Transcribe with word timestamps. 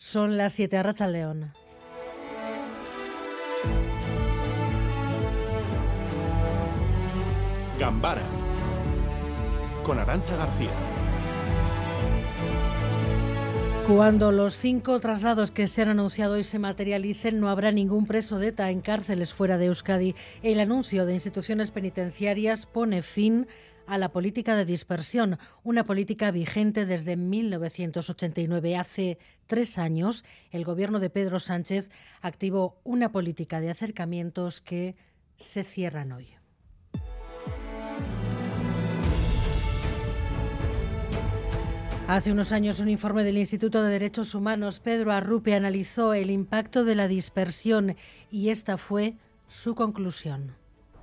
Son 0.00 0.36
las 0.36 0.52
7 0.52 0.76
a 0.76 1.06
León. 1.08 1.52
Gambara 7.80 8.22
con 9.82 9.98
Arancha 9.98 10.36
García. 10.36 10.70
Cuando 13.88 14.30
los 14.30 14.54
cinco 14.54 15.00
traslados 15.00 15.50
que 15.50 15.66
se 15.66 15.82
han 15.82 15.88
anunciado 15.88 16.34
hoy 16.34 16.44
se 16.44 16.60
materialicen, 16.60 17.40
no 17.40 17.48
habrá 17.48 17.72
ningún 17.72 18.06
preso 18.06 18.38
de 18.38 18.48
ETA 18.48 18.70
en 18.70 18.82
cárceles 18.82 19.34
fuera 19.34 19.58
de 19.58 19.66
Euskadi. 19.66 20.14
El 20.44 20.60
anuncio 20.60 21.06
de 21.06 21.14
instituciones 21.14 21.72
penitenciarias 21.72 22.66
pone 22.66 23.02
fin 23.02 23.48
a 23.48 23.67
la 23.96 24.10
política 24.10 24.54
de 24.54 24.66
dispersión, 24.66 25.38
una 25.62 25.86
política 25.86 26.30
vigente 26.30 26.84
desde 26.84 27.16
1989. 27.16 28.76
Hace 28.76 29.18
tres 29.46 29.78
años, 29.78 30.24
el 30.50 30.64
gobierno 30.64 31.00
de 31.00 31.08
Pedro 31.08 31.38
Sánchez 31.38 31.90
activó 32.20 32.78
una 32.84 33.10
política 33.10 33.60
de 33.60 33.70
acercamientos 33.70 34.60
que 34.60 34.96
se 35.36 35.64
cierran 35.64 36.12
hoy. 36.12 36.28
Hace 42.08 42.32
unos 42.32 42.52
años 42.52 42.80
un 42.80 42.88
informe 42.88 43.22
del 43.22 43.36
Instituto 43.36 43.82
de 43.82 43.90
Derechos 43.90 44.34
Humanos, 44.34 44.80
Pedro 44.80 45.12
Arrupe, 45.12 45.54
analizó 45.54 46.14
el 46.14 46.30
impacto 46.30 46.84
de 46.84 46.94
la 46.94 47.06
dispersión 47.06 47.96
y 48.30 48.48
esta 48.48 48.78
fue 48.78 49.14
su 49.46 49.74
conclusión. 49.74 50.54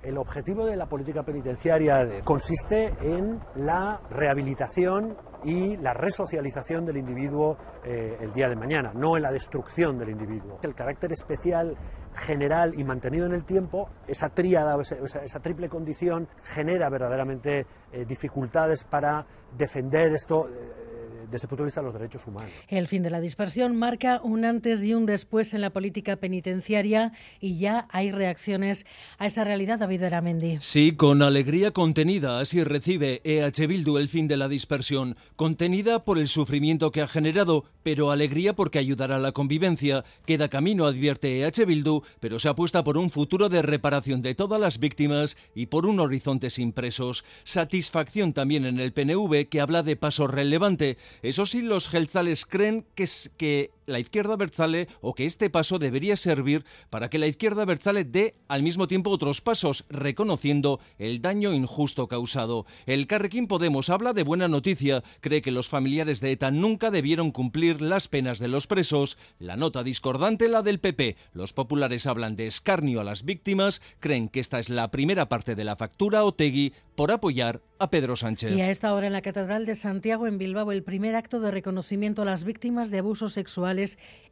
El 0.06 0.18
objetivo 0.18 0.64
de 0.64 0.76
la 0.76 0.86
política 0.86 1.24
penitenciaria 1.24 2.20
consiste 2.22 2.94
en 3.02 3.40
la 3.56 4.00
rehabilitación 4.08 5.16
y 5.42 5.76
la 5.78 5.94
resocialización 5.94 6.86
del 6.86 6.98
individuo 6.98 7.56
eh, 7.84 8.16
el 8.20 8.32
día 8.32 8.48
de 8.48 8.54
mañana, 8.54 8.92
no 8.94 9.16
en 9.16 9.24
la 9.24 9.32
destrucción 9.32 9.98
del 9.98 10.10
individuo. 10.10 10.60
El 10.62 10.76
carácter 10.76 11.10
especial, 11.10 11.76
general 12.14 12.78
y 12.78 12.84
mantenido 12.84 13.26
en 13.26 13.32
el 13.32 13.44
tiempo, 13.44 13.90
esa 14.06 14.28
tríada, 14.28 14.76
esa, 14.80 15.40
triple 15.40 15.68
condición 15.68 16.28
genera 16.44 16.88
verdaderamente 16.88 17.66
eh, 17.90 18.04
dificultades 18.04 18.84
para 18.84 19.26
defender 19.58 20.14
esto. 20.14 20.48
Eh, 20.48 20.85
desde 21.30 21.46
el 21.46 21.48
punto 21.48 21.62
de 21.62 21.66
vista 21.66 21.80
de 21.80 21.86
los 21.86 21.94
derechos 21.94 22.26
humanos. 22.26 22.50
El 22.68 22.88
fin 22.88 23.02
de 23.02 23.10
la 23.10 23.20
dispersión 23.20 23.76
marca 23.76 24.20
un 24.22 24.44
antes 24.44 24.82
y 24.82 24.94
un 24.94 25.06
después 25.06 25.54
en 25.54 25.60
la 25.60 25.70
política 25.70 26.16
penitenciaria 26.16 27.12
y 27.40 27.58
ya 27.58 27.86
hay 27.90 28.12
reacciones 28.12 28.86
a 29.18 29.26
esta 29.26 29.44
realidad, 29.44 29.78
David 29.78 30.02
Aramendi. 30.04 30.58
Sí, 30.60 30.92
con 30.92 31.22
alegría 31.22 31.72
contenida, 31.72 32.40
así 32.40 32.62
recibe 32.64 33.20
EH 33.24 33.66
Bildu 33.66 33.98
el 33.98 34.08
fin 34.08 34.28
de 34.28 34.36
la 34.36 34.48
dispersión, 34.48 35.16
contenida 35.36 36.04
por 36.04 36.18
el 36.18 36.28
sufrimiento 36.28 36.90
que 36.92 37.02
ha 37.02 37.08
generado, 37.08 37.64
pero 37.82 38.10
alegría 38.10 38.54
porque 38.54 38.78
ayudará 38.78 39.16
a 39.16 39.20
la 39.20 39.32
convivencia. 39.32 40.04
Queda 40.24 40.48
camino, 40.48 40.86
advierte 40.86 41.40
EH 41.40 41.64
Bildu, 41.64 42.02
pero 42.20 42.38
se 42.38 42.48
apuesta 42.48 42.84
por 42.84 42.98
un 42.98 43.10
futuro 43.10 43.48
de 43.48 43.62
reparación 43.62 44.22
de 44.22 44.34
todas 44.34 44.60
las 44.60 44.78
víctimas 44.78 45.36
y 45.54 45.66
por 45.66 45.86
un 45.86 46.00
horizonte 46.00 46.50
sin 46.50 46.72
presos. 46.72 47.24
Satisfacción 47.44 48.32
también 48.32 48.64
en 48.64 48.80
el 48.80 48.92
PNV, 48.92 49.48
que 49.48 49.60
habla 49.60 49.82
de 49.82 49.96
paso 49.96 50.26
relevante. 50.26 50.98
Eso 51.22 51.46
sí, 51.46 51.62
los 51.62 51.88
gelzales 51.88 52.46
creen 52.46 52.84
que, 52.94 53.08
que 53.36 53.70
la 53.86 53.98
izquierda 53.98 54.36
Berzale 54.36 54.88
o 55.00 55.14
que 55.14 55.24
este 55.24 55.50
paso 55.50 55.78
debería 55.78 56.16
servir 56.16 56.64
para 56.90 57.08
que 57.08 57.18
la 57.18 57.26
izquierda 57.26 57.64
Berzale 57.64 58.04
dé 58.04 58.34
al 58.48 58.62
mismo 58.62 58.88
tiempo 58.88 59.10
otros 59.10 59.40
pasos, 59.40 59.84
reconociendo 59.88 60.80
el 60.98 61.22
daño 61.22 61.52
injusto 61.52 62.08
causado. 62.08 62.66
El 62.86 63.06
Carrequín 63.06 63.46
Podemos 63.46 63.90
habla 63.90 64.12
de 64.12 64.22
buena 64.22 64.48
noticia, 64.48 65.02
cree 65.20 65.42
que 65.42 65.50
los 65.50 65.68
familiares 65.68 66.20
de 66.20 66.32
ETA 66.32 66.50
nunca 66.50 66.90
debieron 66.90 67.30
cumplir 67.30 67.80
las 67.80 68.08
penas 68.08 68.38
de 68.38 68.48
los 68.48 68.66
presos. 68.66 69.18
La 69.38 69.56
nota 69.56 69.82
discordante 69.82 70.48
la 70.48 70.62
del 70.62 70.80
PP. 70.80 71.16
Los 71.32 71.52
populares 71.52 72.06
hablan 72.06 72.36
de 72.36 72.46
escarnio 72.46 73.00
a 73.00 73.04
las 73.04 73.24
víctimas, 73.24 73.80
creen 74.00 74.28
que 74.28 74.40
esta 74.40 74.58
es 74.58 74.68
la 74.68 74.90
primera 74.90 75.28
parte 75.28 75.54
de 75.54 75.64
la 75.64 75.76
factura 75.76 76.24
Otegui 76.24 76.72
por 76.94 77.12
apoyar 77.12 77.60
a 77.78 77.90
Pedro 77.90 78.16
Sánchez. 78.16 78.56
Y 78.56 78.60
a 78.60 78.70
esta 78.70 78.94
hora 78.94 79.06
en 79.06 79.12
la 79.12 79.22
Catedral 79.22 79.66
de 79.66 79.74
Santiago, 79.74 80.26
en 80.26 80.38
Bilbao, 80.38 80.72
el 80.72 80.82
primer 80.82 81.14
acto 81.14 81.40
de 81.40 81.50
reconocimiento 81.50 82.22
a 82.22 82.24
las 82.24 82.44
víctimas 82.44 82.90
de 82.90 82.98
abusos 82.98 83.36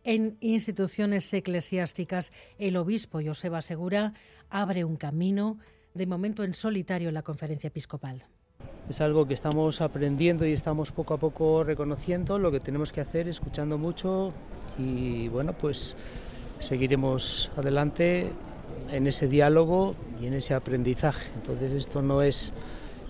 en 0.04 0.36
instituciones 0.40 1.32
eclesiásticas. 1.32 2.32
El 2.58 2.76
obispo 2.76 3.20
Joseba 3.24 3.62
Segura 3.62 4.14
abre 4.50 4.84
un 4.84 4.96
camino, 4.96 5.58
de 5.94 6.06
momento 6.06 6.44
en 6.44 6.54
solitario, 6.54 7.08
en 7.08 7.14
la 7.14 7.22
conferencia 7.22 7.68
episcopal. 7.68 8.24
Es 8.88 9.00
algo 9.00 9.26
que 9.26 9.34
estamos 9.34 9.80
aprendiendo 9.80 10.46
y 10.46 10.52
estamos 10.52 10.92
poco 10.92 11.14
a 11.14 11.18
poco 11.18 11.64
reconociendo. 11.64 12.38
Lo 12.38 12.50
que 12.50 12.60
tenemos 12.60 12.92
que 12.92 13.00
hacer, 13.00 13.28
escuchando 13.28 13.78
mucho 13.78 14.32
y 14.78 15.28
bueno, 15.28 15.52
pues 15.54 15.96
seguiremos 16.58 17.50
adelante 17.56 18.30
en 18.90 19.06
ese 19.06 19.28
diálogo 19.28 19.94
y 20.20 20.26
en 20.26 20.34
ese 20.34 20.54
aprendizaje. 20.54 21.28
Entonces 21.34 21.72
esto 21.72 22.02
no 22.02 22.22
es, 22.22 22.52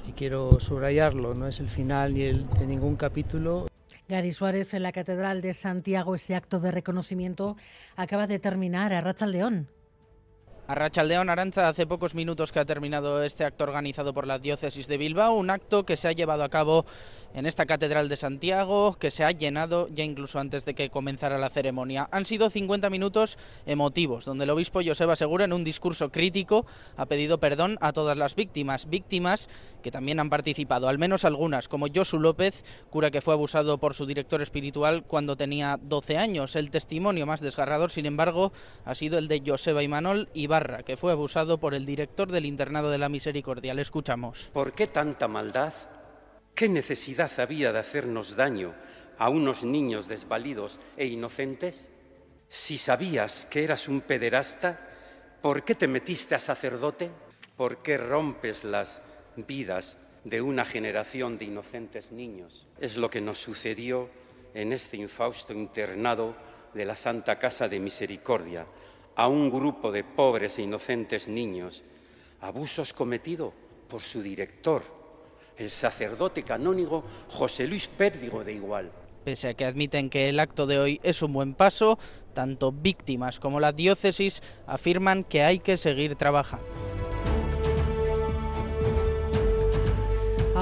y 0.08 0.12
quiero 0.12 0.60
subrayarlo, 0.60 1.34
no 1.34 1.48
es 1.48 1.60
el 1.60 1.68
final 1.68 2.14
ni 2.14 2.22
el 2.22 2.48
de 2.50 2.66
ningún 2.66 2.96
capítulo. 2.96 3.66
Gary 4.06 4.32
Suárez 4.32 4.74
en 4.74 4.82
la 4.82 4.92
Catedral 4.92 5.40
de 5.40 5.54
Santiago, 5.54 6.14
ese 6.14 6.34
acto 6.34 6.60
de 6.60 6.70
reconocimiento 6.70 7.56
acaba 7.96 8.26
de 8.26 8.38
terminar 8.38 8.92
a 8.92 9.00
Rachaldeón. 9.00 9.68
Arrachaldeón 10.66 11.28
Aranza, 11.28 11.68
hace 11.68 11.86
pocos 11.86 12.14
minutos 12.14 12.50
que 12.50 12.58
ha 12.58 12.64
terminado 12.64 13.22
este 13.22 13.44
acto 13.44 13.64
organizado 13.64 14.14
por 14.14 14.26
la 14.26 14.38
Diócesis 14.38 14.86
de 14.86 14.96
Bilbao, 14.96 15.34
un 15.34 15.50
acto 15.50 15.84
que 15.84 15.98
se 15.98 16.08
ha 16.08 16.12
llevado 16.12 16.42
a 16.42 16.48
cabo 16.48 16.86
en 17.34 17.44
esta 17.46 17.66
Catedral 17.66 18.08
de 18.08 18.16
Santiago, 18.16 18.94
que 18.94 19.10
se 19.10 19.24
ha 19.24 19.32
llenado 19.32 19.88
ya 19.92 20.04
incluso 20.04 20.38
antes 20.38 20.64
de 20.64 20.74
que 20.74 20.88
comenzara 20.88 21.36
la 21.36 21.50
ceremonia. 21.50 22.08
Han 22.12 22.24
sido 22.24 22.48
50 22.48 22.88
minutos 22.88 23.36
emotivos, 23.66 24.24
donde 24.24 24.44
el 24.44 24.50
obispo 24.50 24.80
Joseba 24.84 25.16
Segura, 25.16 25.44
en 25.44 25.52
un 25.52 25.64
discurso 25.64 26.10
crítico, 26.10 26.64
ha 26.96 27.06
pedido 27.06 27.38
perdón 27.38 27.76
a 27.80 27.92
todas 27.92 28.16
las 28.16 28.34
víctimas, 28.34 28.88
víctimas 28.88 29.48
que 29.82 29.90
también 29.90 30.18
han 30.18 30.30
participado, 30.30 30.88
al 30.88 30.98
menos 30.98 31.26
algunas, 31.26 31.68
como 31.68 31.88
Josu 31.92 32.18
López, 32.18 32.64
cura 32.88 33.10
que 33.10 33.20
fue 33.20 33.34
abusado 33.34 33.76
por 33.76 33.94
su 33.94 34.06
director 34.06 34.40
espiritual 34.40 35.02
cuando 35.02 35.36
tenía 35.36 35.78
12 35.82 36.16
años. 36.16 36.56
El 36.56 36.70
testimonio 36.70 37.26
más 37.26 37.42
desgarrador, 37.42 37.90
sin 37.90 38.06
embargo, 38.06 38.52
ha 38.86 38.94
sido 38.94 39.18
el 39.18 39.28
de 39.28 39.42
Joseba 39.44 39.82
Imanol 39.82 40.30
Que 40.84 40.96
fue 40.96 41.10
abusado 41.10 41.58
por 41.58 41.74
el 41.74 41.84
director 41.84 42.30
del 42.30 42.46
internado 42.46 42.88
de 42.90 42.98
la 42.98 43.08
misericordia. 43.08 43.74
Le 43.74 43.82
escuchamos. 43.82 44.50
¿Por 44.52 44.70
qué 44.72 44.86
tanta 44.86 45.26
maldad? 45.26 45.72
¿Qué 46.54 46.68
necesidad 46.68 47.30
había 47.40 47.72
de 47.72 47.80
hacernos 47.80 48.36
daño 48.36 48.72
a 49.18 49.30
unos 49.30 49.64
niños 49.64 50.06
desvalidos 50.06 50.78
e 50.96 51.06
inocentes? 51.06 51.90
Si 52.48 52.78
sabías 52.78 53.46
que 53.50 53.64
eras 53.64 53.88
un 53.88 54.02
pederasta, 54.02 54.78
¿por 55.42 55.64
qué 55.64 55.74
te 55.74 55.88
metiste 55.88 56.36
a 56.36 56.38
sacerdote? 56.38 57.10
¿Por 57.56 57.78
qué 57.78 57.98
rompes 57.98 58.62
las 58.62 59.02
vidas 59.34 59.98
de 60.22 60.40
una 60.40 60.64
generación 60.64 61.36
de 61.36 61.46
inocentes 61.46 62.12
niños? 62.12 62.68
Es 62.78 62.96
lo 62.96 63.10
que 63.10 63.20
nos 63.20 63.38
sucedió 63.38 64.08
en 64.54 64.72
este 64.72 64.98
infausto 64.98 65.52
internado 65.52 66.36
de 66.74 66.84
la 66.84 66.94
Santa 66.94 67.40
Casa 67.40 67.68
de 67.68 67.80
Misericordia 67.80 68.66
a 69.16 69.28
un 69.28 69.50
grupo 69.50 69.92
de 69.92 70.04
pobres 70.04 70.58
e 70.58 70.62
inocentes 70.62 71.28
niños, 71.28 71.84
abusos 72.40 72.92
cometidos 72.92 73.52
por 73.88 74.02
su 74.02 74.22
director, 74.22 74.82
el 75.56 75.70
sacerdote 75.70 76.42
canónigo 76.42 77.04
José 77.28 77.66
Luis 77.66 77.86
Pérdigo 77.86 78.42
de 78.44 78.54
Igual. 78.54 78.92
Pese 79.24 79.48
a 79.48 79.54
que 79.54 79.64
admiten 79.64 80.10
que 80.10 80.28
el 80.28 80.40
acto 80.40 80.66
de 80.66 80.78
hoy 80.78 81.00
es 81.02 81.22
un 81.22 81.32
buen 81.32 81.54
paso, 81.54 81.98
tanto 82.34 82.72
víctimas 82.72 83.40
como 83.40 83.60
la 83.60 83.72
diócesis 83.72 84.42
afirman 84.66 85.24
que 85.24 85.42
hay 85.42 85.60
que 85.60 85.76
seguir 85.76 86.16
trabajando. 86.16 86.83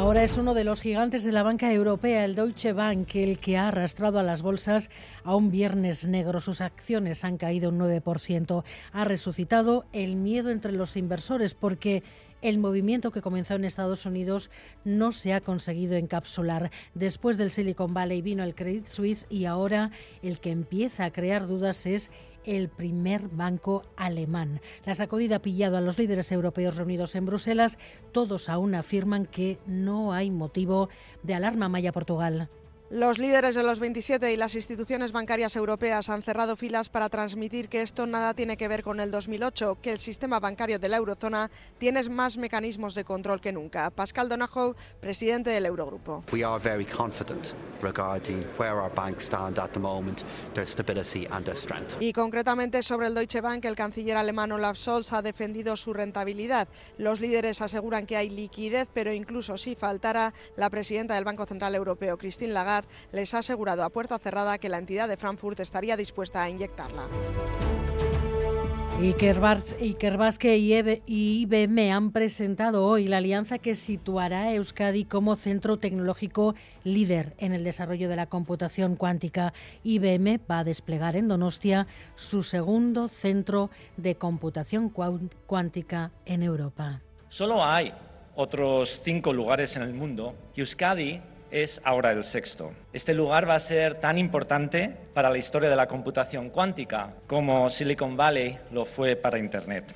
Ahora 0.02 0.24
es 0.24 0.36
uno 0.36 0.52
de 0.52 0.64
los 0.64 0.80
gigantes 0.80 1.22
de 1.22 1.30
la 1.30 1.44
banca 1.44 1.72
europea, 1.72 2.24
el 2.24 2.34
Deutsche 2.34 2.72
Bank, 2.72 3.14
el 3.14 3.38
que 3.38 3.56
ha 3.56 3.68
arrastrado 3.68 4.18
a 4.18 4.24
las 4.24 4.42
bolsas 4.42 4.90
a 5.22 5.36
un 5.36 5.52
viernes 5.52 6.08
negro. 6.08 6.40
Sus 6.40 6.60
acciones 6.60 7.22
han 7.22 7.36
caído 7.36 7.68
un 7.68 7.78
9%. 7.78 8.65
Ha 8.92 9.04
resucitado 9.04 9.84
el 9.92 10.16
miedo 10.16 10.50
entre 10.50 10.72
los 10.72 10.97
inversores 10.97 11.54
porque 11.54 12.03
el 12.42 12.59
movimiento 12.59 13.12
que 13.12 13.22
comenzó 13.22 13.54
en 13.54 13.65
Estados 13.65 14.04
Unidos 14.04 14.50
no 14.84 15.12
se 15.12 15.34
ha 15.34 15.41
conseguido 15.41 15.94
encapsular. 15.94 16.72
Después 16.94 17.38
del 17.38 17.53
Silicon 17.53 17.94
Valley 17.94 18.22
vino 18.22 18.42
el 18.42 18.56
Credit 18.56 18.88
Suisse 18.88 19.28
y 19.30 19.44
ahora 19.44 19.92
el 20.21 20.41
que 20.41 20.50
empieza 20.50 21.04
a 21.04 21.12
crear 21.12 21.47
dudas 21.47 21.86
es 21.86 22.10
el 22.44 22.68
primer 22.68 23.28
banco 23.28 23.83
alemán. 23.97 24.60
La 24.84 24.94
sacudida 24.94 25.36
ha 25.36 25.42
pillado 25.42 25.77
a 25.77 25.80
los 25.80 25.98
líderes 25.98 26.33
europeos 26.33 26.77
reunidos 26.77 27.15
en 27.15 27.27
Bruselas. 27.27 27.78
Todos 28.12 28.48
aún 28.48 28.74
afirman 28.74 29.27
que 29.27 29.59
no 29.66 30.12
hay 30.12 30.30
motivo 30.30 30.89
de 31.22 31.34
alarma 31.34 31.68
Maya 31.68 31.92
Portugal. 31.92 32.48
Los 32.92 33.16
líderes 33.18 33.54
de 33.54 33.62
los 33.62 33.80
27 33.80 34.34
y 34.34 34.36
las 34.36 34.54
instituciones 34.54 35.12
bancarias 35.12 35.56
europeas 35.56 36.10
han 36.10 36.22
cerrado 36.22 36.56
filas 36.56 36.91
para 36.91 37.09
transmitir 37.09 37.71
que 37.71 37.80
esto 37.80 38.04
nada 38.04 38.34
tiene 38.34 38.59
que 38.59 38.68
ver 38.68 38.83
con 38.83 39.00
el 39.00 39.10
2008, 39.10 39.78
que 39.80 39.92
el 39.92 39.98
sistema 39.98 40.41
bancario 40.41 40.78
de 40.78 40.91
la 40.91 40.98
eurozona 40.98 41.50
tiene 41.78 42.03
más 42.10 42.36
mecanismos 42.36 42.94
de 42.94 43.03
control 43.04 43.41
que 43.41 43.50
nunca. 43.50 43.89
Pascal 43.89 44.28
Donahoe, 44.28 44.74
presidente 45.00 45.48
del 45.48 45.65
Eurogrupo. 45.65 46.22
We 46.34 46.44
are 46.44 46.62
very 46.62 46.84
confident 46.84 47.54
regarding 47.80 48.44
where 48.59 48.74
our 48.74 48.92
banks 48.94 49.24
stand 49.24 49.59
at 49.59 49.71
the 49.71 49.80
moment, 49.80 50.22
their 50.53 50.66
stability 50.66 51.27
and 51.30 51.47
their 51.47 51.56
strength. 51.56 51.97
Y 51.98 52.12
concretamente 52.12 52.83
sobre 52.83 53.06
el 53.06 53.15
Deutsche 53.15 53.41
Bank, 53.41 53.65
el 53.65 53.74
canciller 53.74 54.18
alemán 54.18 54.53
Olaf 54.53 54.77
Scholz 54.77 55.15
ha 55.15 55.22
defendido 55.22 55.78
su 55.78 55.94
rentabilidad. 55.94 56.68
Los 56.98 57.21
líderes 57.21 57.62
aseguran 57.62 58.04
que 58.04 58.18
hay 58.18 58.28
liquidez, 58.28 58.86
pero 58.92 59.15
incluso 59.15 59.56
si 59.56 59.77
faltara, 59.77 60.34
la 60.56 60.68
presidenta 60.68 61.15
del 61.15 61.24
Banco 61.24 61.47
Central 61.47 61.74
Europeo, 61.74 62.18
Christine 62.18 62.53
Lagarde, 62.53 62.81
les 63.12 63.34
ha 63.34 63.38
asegurado 63.38 63.84
a 63.84 63.90
puerta 63.90 64.18
cerrada 64.18 64.58
que 64.58 64.68
la 64.68 64.78
entidad 64.78 65.08
de 65.08 65.16
Frankfurt 65.16 65.60
estaría 65.60 65.96
dispuesta 65.96 66.42
a 66.42 66.50
inyectarla. 66.50 67.08
Iker 69.02 69.40
Basque 70.16 70.56
y 70.58 71.42
IBM 71.42 71.90
han 71.90 72.12
presentado 72.12 72.86
hoy 72.86 73.08
la 73.08 73.16
alianza 73.16 73.58
que 73.58 73.74
situará 73.74 74.42
a 74.42 74.54
Euskadi 74.54 75.04
como 75.04 75.34
centro 75.34 75.76
tecnológico 75.76 76.54
líder 76.84 77.34
en 77.38 77.52
el 77.52 77.64
desarrollo 77.64 78.08
de 78.08 78.14
la 78.14 78.26
computación 78.26 78.94
cuántica. 78.94 79.54
IBM 79.82 80.38
va 80.48 80.60
a 80.60 80.64
desplegar 80.64 81.16
en 81.16 81.26
Donostia 81.26 81.88
su 82.14 82.44
segundo 82.44 83.08
centro 83.08 83.70
de 83.96 84.14
computación 84.14 84.88
cuántica 84.88 86.12
en 86.24 86.44
Europa. 86.44 87.00
Solo 87.28 87.64
hay 87.64 87.92
otros 88.36 89.00
cinco 89.02 89.32
lugares 89.32 89.74
en 89.74 89.82
el 89.82 89.94
mundo 89.94 90.36
y 90.54 90.60
Euskadi 90.60 91.20
es 91.53 91.83
ahora 91.84 92.10
el 92.13 92.25
sexto. 92.25 92.72
Este 92.93 93.15
lugar 93.15 93.49
va 93.49 93.54
a 93.54 93.60
ser 93.60 94.01
tan 94.01 94.19
importante 94.19 94.97
para 95.13 95.31
la 95.31 95.39
historia 95.39 95.69
de 95.69 95.77
la 95.77 95.87
computación 95.87 96.49
cuántica 96.49 97.15
como 97.27 97.69
Silicon 97.69 98.16
Valley 98.16 98.59
lo 98.72 98.87
fue 98.87 99.15
para 99.16 99.39
Internet. 99.39 99.95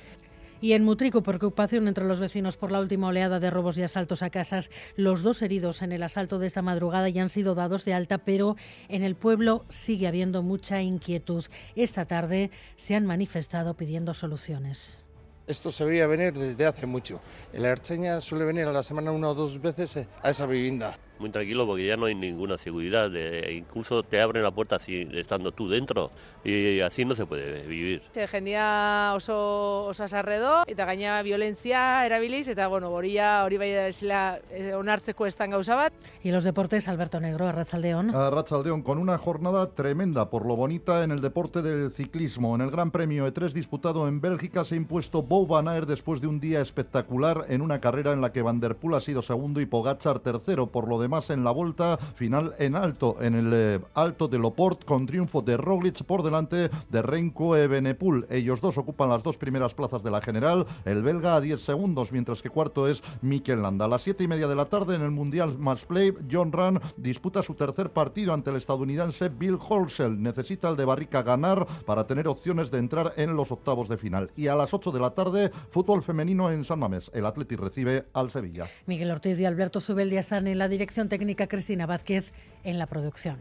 Y 0.61 0.73
en 0.73 0.83
Mutrico, 0.83 1.21
preocupación 1.21 1.87
entre 1.87 2.05
los 2.05 2.19
vecinos 2.19 2.57
por 2.57 2.71
la 2.71 2.79
última 2.79 3.07
oleada 3.07 3.39
de 3.39 3.51
robos 3.51 3.77
y 3.77 3.83
asaltos 3.83 4.23
a 4.23 4.29
casas. 4.29 4.71
Los 4.95 5.21
dos 5.21 5.41
heridos 5.41 5.81
en 5.81 5.91
el 5.91 6.01
asalto 6.01 6.39
de 6.39 6.47
esta 6.47 6.63
madrugada 6.63 7.09
ya 7.09 7.21
han 7.21 7.29
sido 7.29 7.53
dados 7.53 7.85
de 7.85 7.93
alta, 7.93 8.19
pero 8.19 8.55
en 8.87 9.03
el 9.03 9.15
pueblo 9.15 9.65
sigue 9.69 10.07
habiendo 10.07 10.41
mucha 10.41 10.81
inquietud. 10.81 11.45
Esta 11.75 12.05
tarde 12.05 12.49
se 12.75 12.95
han 12.95 13.05
manifestado 13.05 13.75
pidiendo 13.75 14.15
soluciones. 14.15 15.03
Esto 15.45 15.71
se 15.71 15.85
veía 15.85 16.07
venir 16.07 16.33
desde 16.33 16.65
hace 16.65 16.85
mucho. 16.87 17.21
La 17.53 17.71
Archeña 17.71 18.19
suele 18.19 18.45
venir 18.45 18.65
a 18.65 18.71
la 18.71 18.83
semana 18.83 19.11
una 19.11 19.29
o 19.29 19.35
dos 19.35 19.61
veces 19.61 20.07
a 20.21 20.29
esa 20.29 20.45
vivienda 20.45 20.97
muy 21.19 21.29
tranquilo 21.29 21.65
porque 21.65 21.85
ya 21.85 21.97
no 21.97 22.05
hay 22.05 22.15
ninguna 22.15 22.57
seguridad, 22.57 23.11
incluso 23.49 24.03
te 24.03 24.21
abren 24.21 24.43
la 24.43 24.51
puerta 24.51 24.77
así, 24.77 25.07
estando 25.13 25.51
tú 25.51 25.69
dentro 25.69 26.11
y 26.43 26.79
así 26.81 27.05
no 27.05 27.15
se 27.15 27.25
puede 27.25 27.65
vivir. 27.67 28.01
Se 28.11 28.27
jendia 28.27 29.13
oso, 29.15 29.85
oso 29.85 30.03
azarredo 30.03 30.63
eta 30.67 30.85
gaina 30.85 31.21
violentzia 31.21 32.05
erabiliz 32.05 32.47
eta 32.47 32.67
bueno, 32.67 32.89
boria 32.89 33.43
hori 33.43 33.57
bai 33.57 33.71
eh, 33.71 34.73
onartzeko 34.75 35.25
estan 35.25 35.51
gauza 35.51 35.75
bat. 35.75 35.93
Y 36.23 36.31
los 36.31 36.43
deportes, 36.43 36.87
Alberto 36.87 37.19
Negro, 37.19 37.47
Arrachaldeón. 37.47 38.13
Arrachaldeón, 38.13 38.81
con 38.81 38.97
una 38.97 39.17
jornada 39.17 39.67
tremenda 39.71 40.29
por 40.29 40.45
lo 40.45 40.55
bonita 40.55 41.03
en 41.03 41.11
el 41.11 41.21
deporte 41.21 41.61
del 41.61 41.91
ciclismo. 41.91 42.55
En 42.55 42.61
el 42.61 42.71
Gran 42.71 42.91
Premio 42.91 43.27
E3 43.27 43.51
disputado 43.51 44.07
en 44.07 44.21
Bélgica 44.21 44.65
se 44.65 44.75
ha 44.75 44.77
impuesto 44.77 45.23
Bo 45.23 45.45
Van 45.45 45.67
Aert 45.67 45.87
después 45.87 46.21
de 46.21 46.27
un 46.27 46.39
día 46.39 46.61
espectacular 46.61 47.45
en 47.49 47.61
una 47.61 47.79
carrera 47.79 48.13
en 48.13 48.21
la 48.21 48.31
que 48.31 48.41
Van 48.41 48.59
der 48.59 48.75
Poel 48.75 48.95
ha 48.95 49.01
sido 49.01 49.21
segundo 49.21 49.61
y 49.61 49.65
Pogachar 49.65 50.19
tercero. 50.19 50.67
Por 50.67 50.87
lo 50.87 50.99
más 51.07 51.29
en 51.29 51.43
la 51.43 51.51
vuelta 51.51 51.97
final 52.15 52.53
en 52.59 52.75
alto, 52.75 53.17
en 53.21 53.35
el 53.35 53.51
eh, 53.53 53.79
alto 53.93 54.27
de 54.27 54.39
Loport, 54.39 54.85
con 54.85 55.05
triunfo 55.05 55.41
de 55.41 55.57
Roglic 55.57 56.03
por 56.03 56.23
delante 56.23 56.69
de 56.89 57.01
Renko 57.01 57.55
Ebenepul. 57.55 58.27
Ellos 58.29 58.61
dos 58.61 58.77
ocupan 58.77 59.09
las 59.09 59.23
dos 59.23 59.37
primeras 59.37 59.73
plazas 59.73 60.03
de 60.03 60.11
la 60.11 60.21
general, 60.21 60.65
el 60.85 61.03
belga 61.03 61.35
a 61.35 61.41
10 61.41 61.61
segundos, 61.61 62.11
mientras 62.11 62.41
que 62.41 62.49
cuarto 62.49 62.87
es 62.87 63.03
Mikel 63.21 63.61
Landa. 63.61 63.85
A 63.85 63.87
las 63.87 64.01
siete 64.01 64.23
y 64.23 64.27
media 64.27 64.47
de 64.47 64.55
la 64.55 64.65
tarde 64.65 64.95
en 64.95 65.01
el 65.01 65.11
Mundial 65.11 65.57
Match 65.57 65.85
Play, 65.85 66.13
John 66.31 66.51
Run 66.51 66.79
disputa 66.97 67.43
su 67.43 67.53
tercer 67.53 67.91
partido 67.91 68.33
ante 68.33 68.49
el 68.49 68.57
estadounidense 68.57 69.29
Bill 69.29 69.57
Holsell. 69.57 70.21
Necesita 70.21 70.69
el 70.69 70.75
de 70.75 70.85
Barrica 70.85 71.21
ganar 71.21 71.65
para 71.85 72.05
tener 72.07 72.27
opciones 72.27 72.71
de 72.71 72.79
entrar 72.79 73.13
en 73.17 73.35
los 73.35 73.51
octavos 73.51 73.89
de 73.89 73.97
final. 73.97 74.31
Y 74.35 74.47
a 74.47 74.55
las 74.55 74.73
8 74.73 74.91
de 74.91 74.99
la 74.99 75.11
tarde, 75.11 75.51
fútbol 75.69 76.03
femenino 76.03 76.51
en 76.51 76.63
San 76.63 76.79
Mamés. 76.79 77.11
El 77.13 77.25
Atleti 77.25 77.55
recibe 77.55 78.05
al 78.13 78.31
Sevilla. 78.31 78.67
Miguel 78.85 79.11
Ortiz 79.11 79.39
y 79.39 79.45
Alberto 79.45 79.81
Zubeldia 79.81 80.19
están 80.19 80.47
en 80.47 80.57
la 80.57 80.67
técnica 81.05 81.45
Cristina 81.45 81.85
Vázquez 81.85 82.33
en 82.63 82.79
la 82.79 82.87
producción. 82.87 83.37